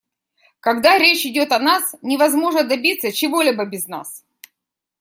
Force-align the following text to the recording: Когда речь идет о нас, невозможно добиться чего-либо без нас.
Когда 0.61 0.97
речь 0.97 1.27
идет 1.27 1.51
о 1.51 1.59
нас, 1.59 1.93
невозможно 2.01 2.63
добиться 2.63 3.11
чего-либо 3.11 3.65
без 3.67 3.87
нас. 3.87 4.23